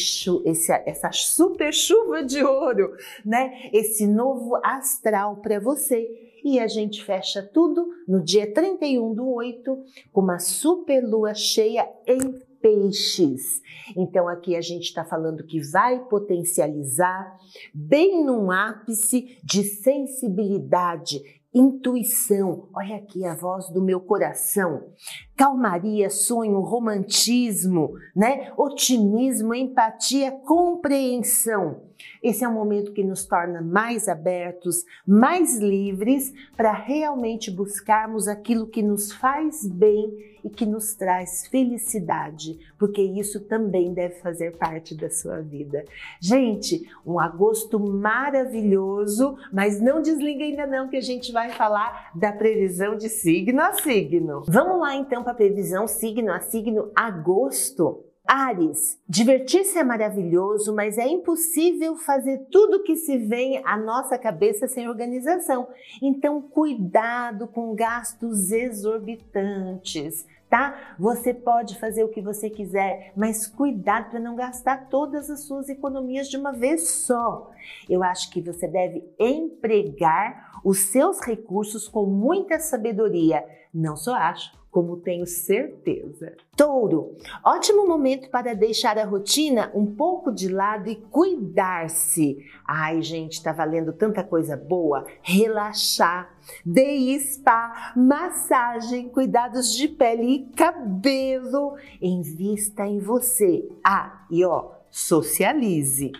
esse 0.45 0.71
essa 0.85 1.11
super 1.11 1.73
chuva 1.73 2.23
de 2.23 2.43
ouro, 2.43 2.93
né? 3.25 3.69
Esse 3.73 4.05
novo 4.05 4.55
astral 4.63 5.37
para 5.37 5.59
você. 5.59 6.29
E 6.43 6.59
a 6.59 6.67
gente 6.67 7.03
fecha 7.03 7.43
tudo 7.43 7.87
no 8.07 8.23
dia 8.23 8.51
31 8.51 9.13
do 9.13 9.27
8 9.29 9.83
com 10.11 10.21
uma 10.21 10.39
super 10.39 11.03
lua 11.03 11.33
cheia 11.33 11.87
em 12.07 12.39
peixes. 12.61 13.61
Então 13.95 14.27
aqui 14.27 14.55
a 14.55 14.61
gente 14.61 14.83
está 14.83 15.03
falando 15.03 15.43
que 15.43 15.59
vai 15.59 15.99
potencializar 16.05 17.37
bem 17.73 18.23
num 18.23 18.51
ápice 18.51 19.37
de 19.43 19.63
sensibilidade 19.63 21.40
intuição, 21.53 22.69
olha 22.73 22.95
aqui 22.95 23.25
a 23.25 23.35
voz 23.35 23.69
do 23.69 23.81
meu 23.81 23.99
coração, 23.99 24.83
calmaria, 25.35 26.09
sonho, 26.09 26.59
romantismo, 26.61 27.91
né? 28.15 28.53
Otimismo, 28.57 29.53
empatia, 29.53 30.31
compreensão. 30.31 31.90
Esse 32.21 32.43
é 32.43 32.47
um 32.47 32.53
momento 32.53 32.93
que 32.93 33.03
nos 33.03 33.25
torna 33.25 33.61
mais 33.61 34.07
abertos, 34.07 34.85
mais 35.07 35.57
livres 35.57 36.33
para 36.55 36.71
realmente 36.71 37.49
buscarmos 37.49 38.27
aquilo 38.27 38.67
que 38.67 38.81
nos 38.81 39.11
faz 39.11 39.67
bem 39.67 40.31
e 40.43 40.49
que 40.49 40.65
nos 40.65 40.93
traz 40.93 41.47
felicidade, 41.47 42.57
porque 42.77 43.01
isso 43.01 43.39
também 43.41 43.93
deve 43.93 44.15
fazer 44.15 44.57
parte 44.57 44.95
da 44.95 45.09
sua 45.09 45.41
vida. 45.41 45.85
Gente, 46.19 46.89
um 47.05 47.19
agosto 47.19 47.79
maravilhoso, 47.79 49.37
mas 49.51 49.79
não 49.79 50.01
desliga 50.01 50.43
ainda 50.43 50.65
não 50.65 50.89
que 50.89 50.97
a 50.97 51.01
gente 51.01 51.31
vai 51.31 51.49
falar 51.51 52.11
da 52.15 52.31
previsão 52.31 52.95
de 52.95 53.09
signo 53.09 53.61
a 53.61 53.73
signo. 53.73 54.43
Vamos 54.47 54.79
lá 54.79 54.95
então 54.95 55.23
para 55.23 55.33
a 55.33 55.35
previsão 55.35 55.87
signo 55.87 56.31
a 56.31 56.39
signo 56.39 56.91
agosto. 56.95 58.10
Ares, 58.27 59.01
divertir-se 59.09 59.77
é 59.77 59.83
maravilhoso, 59.83 60.73
mas 60.73 60.97
é 60.97 61.07
impossível 61.07 61.97
fazer 61.97 62.47
tudo 62.51 62.83
que 62.83 62.95
se 62.95 63.17
vem 63.17 63.61
à 63.65 63.75
nossa 63.75 64.17
cabeça 64.17 64.67
sem 64.67 64.87
organização. 64.87 65.67
Então, 66.01 66.41
cuidado 66.41 67.47
com 67.47 67.75
gastos 67.75 68.51
exorbitantes, 68.51 70.25
tá? 70.49 70.95
Você 70.99 71.33
pode 71.33 71.79
fazer 71.79 72.03
o 72.03 72.09
que 72.09 72.21
você 72.21 72.49
quiser, 72.49 73.11
mas 73.17 73.47
cuidado 73.47 74.11
para 74.11 74.19
não 74.19 74.35
gastar 74.35 74.87
todas 74.87 75.29
as 75.29 75.45
suas 75.45 75.67
economias 75.67 76.29
de 76.29 76.37
uma 76.37 76.51
vez 76.51 76.89
só. 76.89 77.51
Eu 77.89 78.03
acho 78.03 78.29
que 78.29 78.41
você 78.41 78.67
deve 78.67 79.03
empregar 79.19 80.61
os 80.63 80.91
seus 80.91 81.19
recursos 81.21 81.87
com 81.87 82.05
muita 82.05 82.59
sabedoria. 82.59 83.43
Não 83.73 83.95
só 83.95 84.13
acho, 84.13 84.60
como 84.71 84.97
tenho 84.97 85.27
certeza. 85.27 86.33
Touro, 86.55 87.17
ótimo 87.43 87.85
momento 87.85 88.29
para 88.29 88.55
deixar 88.55 88.97
a 88.97 89.03
rotina 89.03 89.69
um 89.75 89.85
pouco 89.85 90.31
de 90.31 90.47
lado 90.47 90.89
e 90.89 90.95
cuidar-se. 90.95 92.37
Ai, 92.65 93.01
gente, 93.01 93.43
tá 93.43 93.51
valendo 93.51 93.91
tanta 93.91 94.23
coisa 94.23 94.55
boa. 94.55 95.05
Relaxar, 95.21 96.33
de 96.65 97.19
spa, 97.19 97.91
massagem, 97.97 99.09
cuidados 99.09 99.75
de 99.75 99.89
pele 99.89 100.35
e 100.35 100.39
cabelo. 100.55 101.75
Invista 102.01 102.87
em 102.87 102.99
você. 102.99 103.67
Ah, 103.83 104.25
e 104.31 104.45
ó, 104.45 104.71
socialize. 104.89 106.13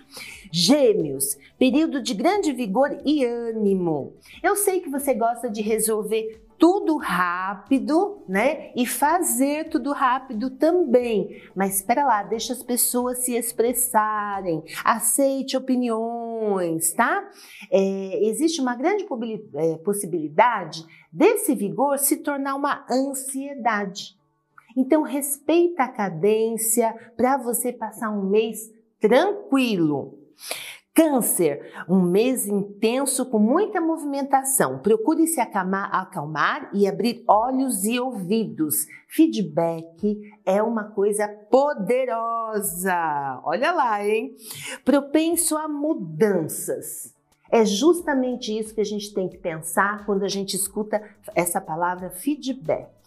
Gêmeos, 0.52 1.38
período 1.58 2.02
de 2.02 2.14
grande 2.14 2.52
vigor 2.52 3.02
e 3.06 3.24
ânimo. 3.26 4.14
Eu 4.44 4.56
sei 4.56 4.82
que 4.82 4.90
você 4.90 5.14
gosta 5.14 5.50
de 5.50 5.62
resolver 5.62 6.42
tudo 6.62 6.98
rápido, 6.98 8.22
né? 8.30 8.72
E 8.76 8.86
fazer 8.86 9.68
tudo 9.70 9.92
rápido 9.94 10.52
também. 10.52 11.42
Mas 11.56 11.78
espera 11.78 12.06
lá, 12.06 12.22
deixa 12.22 12.54
as 12.54 12.62
pessoas 12.62 13.18
se 13.26 13.36
expressarem, 13.36 14.64
aceite 14.86 15.58
opiniões, 15.58 16.94
tá? 16.94 17.28
É, 17.72 18.28
existe 18.28 18.62
uma 18.62 18.76
grande 18.76 19.08
é, 19.56 19.78
possibilidade 19.78 20.86
desse 21.12 21.56
vigor 21.56 21.98
se 21.98 22.18
tornar 22.18 22.54
uma 22.54 22.86
ansiedade. 22.88 24.16
Então 24.78 25.02
respeita 25.02 25.82
a 25.84 25.88
cadência 25.88 26.94
para 27.18 27.38
você 27.38 27.74
passar 27.74 28.12
um 28.12 28.30
mês 28.30 28.72
tranquilo. 29.00 30.21
Câncer, 30.94 31.72
um 31.88 32.02
mês 32.02 32.46
intenso 32.46 33.26
com 33.26 33.40
muita 33.40 33.80
movimentação. 33.80 34.80
Procure 34.80 35.26
se 35.26 35.40
acalmar, 35.40 35.90
acalmar 35.96 36.70
e 36.74 36.86
abrir 36.86 37.24
olhos 37.30 37.86
e 37.86 37.98
ouvidos. 37.98 38.88
Feedback 39.08 40.20
é 40.46 40.62
uma 40.62 40.84
coisa 40.84 41.30
poderosa. 41.50 42.94
Olha 43.46 43.72
lá, 43.72 44.06
hein? 44.06 44.36
Propenso 44.84 45.58
a 45.58 45.66
mudanças. 45.66 47.16
É 47.50 47.66
justamente 47.66 48.58
isso 48.58 48.76
que 48.76 48.82
a 48.82 48.86
gente 48.86 49.14
tem 49.14 49.30
que 49.30 49.38
pensar 49.38 50.06
quando 50.06 50.24
a 50.24 50.30
gente 50.30 50.58
escuta 50.58 51.02
essa 51.34 51.62
palavra 51.62 52.10
feedback 52.10 53.01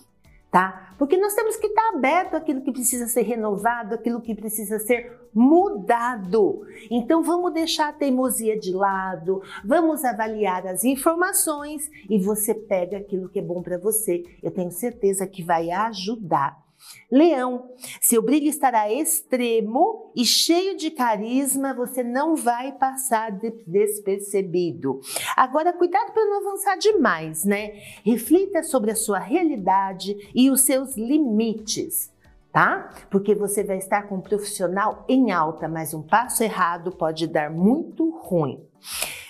tá? 0.55 0.95
Porque 0.97 1.17
nós 1.17 1.35
temos 1.35 1.57
que 1.57 1.67
estar 1.67 1.89
aberto 1.89 2.37
àquilo 2.37 2.63
que 2.63 2.71
precisa 2.71 3.09
ser 3.09 3.23
renovado, 3.23 3.97
aquilo 3.97 4.21
que 4.21 4.37
precisa 4.37 4.79
ser 4.79 5.29
mudado. 5.35 6.65
Então 6.89 7.25
vamos 7.25 7.53
deixar 7.53 7.89
a 7.89 7.93
teimosia 7.93 8.57
de 8.57 8.71
lado, 8.71 9.43
vamos 9.65 10.05
avaliar 10.05 10.65
as 10.69 10.85
informações 10.85 11.91
e 12.09 12.21
você 12.21 12.55
pega 12.55 12.99
aquilo 12.99 13.29
que 13.29 13.41
é 13.41 13.43
bom 13.43 13.63
para 13.63 13.79
você. 13.79 14.23
Eu 14.41 14.53
tenho 14.53 14.71
certeza 14.71 15.27
que 15.27 15.43
vai 15.43 15.73
ajudar. 15.73 16.64
Leão, 17.11 17.71
seu 18.01 18.23
brilho 18.23 18.49
estará 18.49 18.93
extremo 18.93 20.13
e 20.17 20.25
cheio 20.25 20.77
de 20.77 20.91
carisma, 20.91 21.75
você 21.75 22.03
não 22.03 22.35
vai 22.35 22.73
passar 22.73 23.31
despercebido. 23.67 25.01
Agora, 25.37 25.73
cuidado 25.73 26.13
para 26.13 26.25
não 26.25 26.47
avançar 26.47 26.77
demais, 26.77 27.45
né? 27.45 27.73
Reflita 28.05 28.63
sobre 28.63 28.91
a 28.91 28.97
sua 28.97 29.19
realidade 29.19 30.17
e 30.35 30.51
os 30.51 30.63
seus 30.63 30.97
limites 30.97 32.13
tá? 32.55 32.89
Porque 33.11 33.35
você 33.35 33.65
vai 33.65 33.79
estar 33.79 34.03
com 34.03 34.15
um 34.15 34.21
profissional 34.21 35.05
em 35.09 35.33
alta, 35.33 35.67
mas 35.67 35.93
um 35.93 36.01
passo 36.01 36.45
errado 36.45 36.93
pode 36.93 37.27
dar 37.27 37.51
muito 37.51 38.09
ruim. 38.11 38.65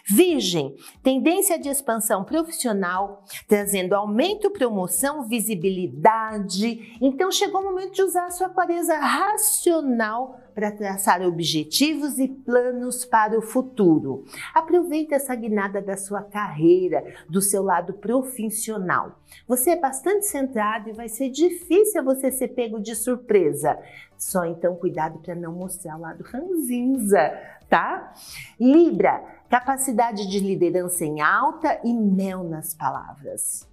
Virgem, 0.07 0.77
tendência 1.03 1.59
de 1.59 1.69
expansão 1.71 2.25
profissional, 2.25 3.25
trazendo 3.49 3.95
aumento, 3.95 4.51
promoção, 4.51 5.27
visibilidade. 5.27 6.99
Então 7.01 7.33
chegou 7.33 7.63
o 7.63 7.65
momento 7.65 7.95
de 7.95 8.03
usar 8.03 8.27
a 8.27 8.31
sua 8.31 8.51
clareza 8.51 8.99
racional 8.99 10.39
para 10.55 10.71
traçar 10.71 11.23
objetivos 11.23 12.19
e 12.19 12.29
planos 12.29 13.05
para 13.05 13.37
o 13.37 13.43
futuro. 13.43 14.25
Aproveite 14.55 15.15
essa 15.15 15.35
guinada 15.35 15.83
da 15.83 15.97
sua 15.97 16.23
carreira, 16.23 17.03
do 17.29 17.41
seu 17.41 17.63
lado 17.63 17.95
profissional. 17.95 19.19
Você 19.49 19.71
é 19.71 19.81
bastante 19.81 20.27
centrado 20.27 20.91
e 20.91 20.93
vai 20.93 21.09
ser 21.09 21.29
difícil 21.31 22.05
você 22.05 22.31
ser 22.31 22.49
pego 22.49 22.79
de 22.79 22.95
surpresa. 22.95 23.79
Só 24.17 24.45
então 24.45 24.77
cuidado 24.77 25.19
para 25.19 25.35
não 25.35 25.53
mostrar 25.53 25.97
o 25.97 26.01
lado 26.01 26.23
ranzinza, 26.23 27.33
tá? 27.69 28.13
Libra, 28.59 29.25
capacidade 29.49 30.29
de 30.29 30.41
liderança 30.41 31.05
em 31.05 31.21
alta 31.21 31.81
e 31.85 31.93
mel 31.93 32.45
nas 32.45 32.75
palavras. 32.75 33.69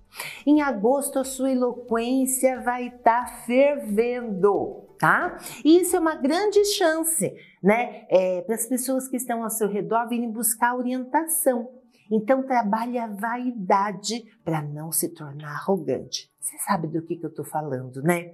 Em 0.46 0.62
agosto, 0.62 1.20
a 1.20 1.24
sua 1.24 1.52
eloquência 1.52 2.62
vai 2.62 2.88
estar 2.88 3.26
tá 3.26 3.34
fervendo, 3.46 4.88
tá? 5.00 5.38
E 5.64 5.80
isso 5.80 5.96
é 5.96 6.00
uma 6.00 6.16
grande 6.16 6.64
chance, 6.66 7.34
né? 7.64 8.06
É, 8.10 8.42
para 8.42 8.56
as 8.56 8.66
pessoas 8.66 9.08
que 9.08 9.16
estão 9.16 9.44
ao 9.44 9.50
seu 9.50 9.68
redor 9.68 10.08
virem 10.08 10.30
buscar 10.30 10.76
orientação. 10.76 11.81
Então, 12.12 12.44
trabalhe 12.44 12.98
a 12.98 13.08
vaidade 13.08 14.26
para 14.44 14.62
não 14.62 14.92
se 14.92 15.08
tornar 15.10 15.54
arrogante. 15.54 16.30
Você 16.42 16.58
sabe 16.58 16.88
do 16.88 17.02
que, 17.04 17.16
que 17.16 17.26
eu 17.26 17.30
estou 17.30 17.46
falando, 17.46 18.02
né? 18.02 18.34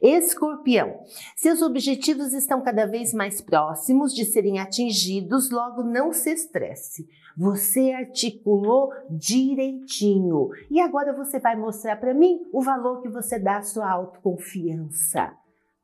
Escorpião, 0.00 1.00
seus 1.34 1.60
objetivos 1.62 2.32
estão 2.32 2.62
cada 2.62 2.86
vez 2.86 3.12
mais 3.12 3.40
próximos 3.40 4.14
de 4.14 4.24
serem 4.24 4.60
atingidos, 4.60 5.50
logo 5.50 5.82
não 5.82 6.12
se 6.12 6.30
estresse. 6.30 7.08
Você 7.36 7.92
articulou 7.92 8.92
direitinho 9.10 10.50
e 10.70 10.80
agora 10.80 11.12
você 11.12 11.40
vai 11.40 11.56
mostrar 11.56 11.96
para 11.96 12.14
mim 12.14 12.46
o 12.52 12.62
valor 12.62 13.00
que 13.00 13.08
você 13.08 13.38
dá 13.38 13.58
à 13.58 13.62
sua 13.62 13.90
autoconfiança. 13.90 15.32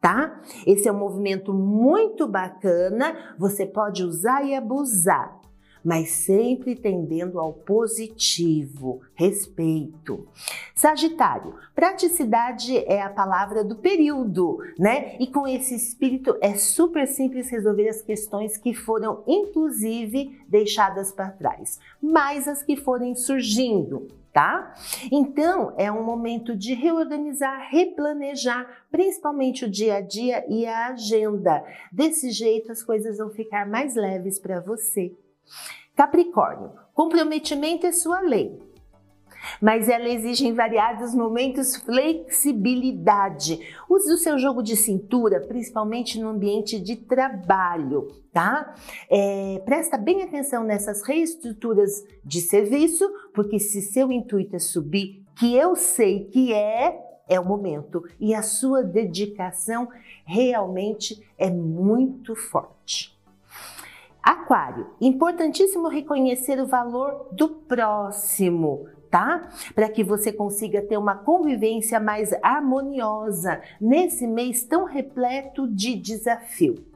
Tá? 0.00 0.40
Esse 0.66 0.86
é 0.86 0.92
um 0.92 0.98
movimento 0.98 1.54
muito 1.54 2.28
bacana, 2.28 3.34
você 3.38 3.64
pode 3.64 4.04
usar 4.04 4.44
e 4.44 4.54
abusar 4.54 5.43
mas 5.84 6.10
sempre 6.10 6.74
tendendo 6.74 7.38
ao 7.38 7.52
positivo, 7.52 9.02
respeito. 9.14 10.26
Sagitário, 10.74 11.54
praticidade 11.74 12.78
é 12.78 13.02
a 13.02 13.10
palavra 13.10 13.62
do 13.62 13.76
período, 13.76 14.58
né? 14.78 15.16
E 15.20 15.26
com 15.26 15.46
esse 15.46 15.74
espírito 15.74 16.36
é 16.40 16.54
super 16.54 17.06
simples 17.06 17.50
resolver 17.50 17.88
as 17.88 18.00
questões 18.00 18.56
que 18.56 18.72
foram, 18.72 19.22
inclusive, 19.26 20.40
deixadas 20.48 21.12
para 21.12 21.30
trás, 21.30 21.78
mais 22.02 22.48
as 22.48 22.62
que 22.62 22.76
forem 22.76 23.14
surgindo, 23.14 24.08
tá? 24.32 24.74
Então, 25.12 25.74
é 25.76 25.90
um 25.92 26.02
momento 26.02 26.56
de 26.56 26.74
reorganizar, 26.74 27.68
replanejar, 27.70 28.84
principalmente 28.90 29.64
o 29.64 29.70
dia 29.70 29.96
a 29.96 30.00
dia 30.00 30.44
e 30.48 30.66
a 30.66 30.88
agenda. 30.88 31.64
Desse 31.92 32.30
jeito, 32.30 32.72
as 32.72 32.82
coisas 32.82 33.18
vão 33.18 33.30
ficar 33.30 33.66
mais 33.66 33.94
leves 33.94 34.38
para 34.38 34.60
você. 34.60 35.12
Capricórnio, 35.96 36.72
comprometimento 36.92 37.86
é 37.86 37.92
sua 37.92 38.20
lei, 38.20 38.58
mas 39.60 39.88
ela 39.88 40.08
exige 40.08 40.46
em 40.46 40.52
variados 40.52 41.14
momentos 41.14 41.76
flexibilidade. 41.76 43.60
Use 43.88 44.12
o 44.12 44.18
seu 44.18 44.38
jogo 44.38 44.62
de 44.62 44.76
cintura, 44.76 45.40
principalmente 45.40 46.20
no 46.20 46.28
ambiente 46.28 46.80
de 46.80 46.96
trabalho, 46.96 48.08
tá? 48.32 48.74
É, 49.08 49.62
presta 49.64 49.96
bem 49.96 50.22
atenção 50.22 50.64
nessas 50.64 51.02
reestruturas 51.02 52.04
de 52.24 52.40
serviço, 52.40 53.08
porque 53.32 53.58
se 53.58 53.82
seu 53.82 54.10
intuito 54.10 54.56
é 54.56 54.58
subir, 54.58 55.24
que 55.36 55.54
eu 55.54 55.76
sei 55.76 56.24
que 56.24 56.52
é, 56.52 56.98
é 57.28 57.38
o 57.38 57.44
momento 57.44 58.04
e 58.20 58.34
a 58.34 58.42
sua 58.42 58.82
dedicação 58.82 59.88
realmente 60.24 61.24
é 61.38 61.50
muito 61.50 62.34
forte. 62.34 63.13
Aquário, 64.24 64.86
importantíssimo 65.02 65.86
reconhecer 65.86 66.58
o 66.58 66.66
valor 66.66 67.28
do 67.30 67.50
próximo, 67.50 68.88
tá? 69.10 69.50
Para 69.74 69.90
que 69.90 70.02
você 70.02 70.32
consiga 70.32 70.80
ter 70.80 70.96
uma 70.96 71.14
convivência 71.14 72.00
mais 72.00 72.32
harmoniosa 72.42 73.60
nesse 73.78 74.26
mês 74.26 74.64
tão 74.64 74.86
repleto 74.86 75.68
de 75.68 75.94
desafio. 75.94 76.86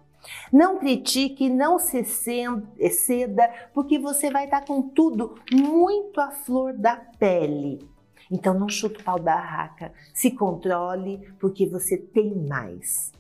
Não 0.51 0.79
critique, 0.79 1.51
não 1.51 1.79
se 1.79 2.03
ceda, 2.03 3.51
porque 3.75 3.99
você 3.99 4.31
vai 4.31 4.47
estar 4.47 4.65
com 4.65 4.81
tudo 4.81 5.35
muito 5.53 6.23
à 6.23 6.31
flor 6.31 6.73
da 6.73 6.97
pele. 6.97 7.87
Então 8.31 8.59
não 8.59 8.71
chuta 8.71 9.01
o 9.01 9.05
pau 9.05 9.19
da 9.19 9.37
raca, 9.37 9.93
se 10.15 10.31
controle, 10.31 11.21
porque 11.39 11.67
você 11.67 11.99
tem 11.99 12.35
mais. 12.35 13.13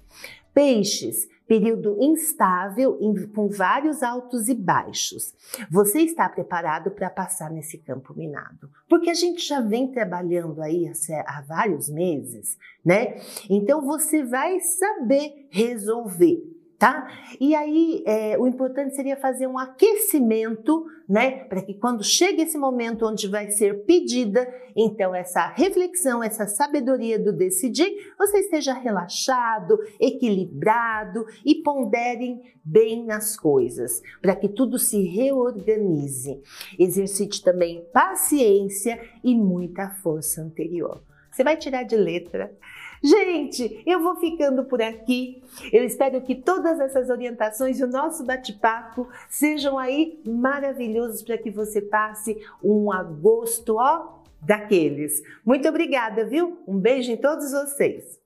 Peixes, 0.55 1.29
período 1.49 1.97
instável 1.99 2.99
com 3.35 3.49
vários 3.49 4.03
altos 4.03 4.49
e 4.49 4.55
baixos. 4.55 5.35
Você 5.71 6.03
está 6.03 6.29
preparado 6.29 6.91
para 6.91 7.09
passar 7.09 7.51
nesse 7.51 7.79
campo 7.79 8.15
minado? 8.15 8.71
Porque 8.87 9.09
a 9.09 9.15
gente 9.15 9.41
já 9.41 9.61
vem 9.63 9.91
trabalhando 9.91 10.61
aí 10.61 10.93
há 11.27 11.41
vários 11.41 11.89
meses, 11.89 12.59
né? 12.85 13.17
Então 13.49 13.81
você 13.81 14.23
vai 14.23 14.61
saber 14.61 15.49
resolver. 15.51 16.58
Tá? 16.79 17.09
E 17.41 17.57
aí 17.57 18.05
é, 18.07 18.39
o 18.39 18.47
importante 18.47 18.95
seria 18.95 19.17
fazer 19.17 19.49
um 19.49 19.59
aquecimento, 19.59 20.87
né? 21.09 21.45
Para 21.45 21.61
que 21.61 21.75
quando 21.75 22.05
chega 22.05 22.43
esse 22.43 22.57
momento 22.57 23.05
onde 23.05 23.27
vai 23.27 23.51
ser 23.51 23.85
pedida, 23.85 24.49
então 24.77 25.13
essa 25.13 25.49
reflexão, 25.49 26.23
essa 26.23 26.47
sabedoria 26.47 27.19
do 27.19 27.33
decidir, 27.33 28.13
você 28.17 28.39
esteja 28.39 28.73
relaxado, 28.75 29.77
equilibrado 29.99 31.27
e 31.45 31.57
ponderem 31.57 32.41
bem 32.65 33.05
nas 33.05 33.37
coisas, 33.37 34.01
para 34.23 34.37
que 34.37 34.49
tudo 34.49 34.79
se 34.79 35.03
reorganize. 35.03 36.41
Exercite 36.79 37.43
também 37.43 37.85
paciência 37.93 39.01
e 39.25 39.35
muita 39.35 39.91
força 39.91 40.43
anterior. 40.43 41.03
Você 41.31 41.43
vai 41.43 41.57
tirar 41.57 41.83
de 41.83 41.97
letra 41.97 42.53
Gente, 43.03 43.83
eu 43.87 44.03
vou 44.03 44.17
ficando 44.17 44.65
por 44.65 44.83
aqui. 44.83 45.43
Eu 45.73 45.85
espero 45.85 46.21
que 46.21 46.35
todas 46.35 46.81
essas 46.81 47.11
orientações 47.11 47.79
e 47.79 47.85
o 47.85 47.89
nosso 47.89 48.25
bate-papo 48.25 49.09
sejam 49.29 49.79
aí 49.79 50.21
maravilhosos 50.27 51.23
para 51.23 51.39
que 51.39 51.51
você 51.51 51.81
passe 51.81 52.37
um 52.63 52.93
agosto, 52.93 53.77
ó, 53.77 54.19
daqueles. 54.41 55.23
Muito 55.45 55.69
obrigada, 55.69 56.25
viu? 56.25 56.59
Um 56.67 56.79
beijo 56.79 57.11
em 57.11 57.17
todos 57.17 57.53
vocês. 57.53 58.19